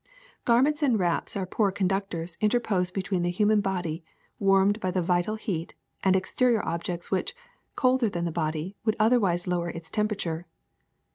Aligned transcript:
Garments 0.45 0.81
and 0.81 0.97
wraps 0.97 1.37
are 1.37 1.45
poor 1.45 1.69
conductors 1.71 2.35
interposed 2.41 2.91
between 2.91 3.21
the 3.21 3.29
human 3.29 3.61
body, 3.61 4.03
warmed 4.39 4.79
by 4.79 4.89
the 4.89 5.03
vital 5.03 5.35
heat, 5.35 5.75
and 6.03 6.15
exterior 6.15 6.65
objects 6.65 7.11
which, 7.11 7.35
colder 7.75 8.09
than 8.09 8.25
the 8.25 8.31
body, 8.31 8.75
would 8.83 8.95
otherwise 8.99 9.45
lower 9.45 9.69
its 9.69 9.91
temperature. 9.91 10.47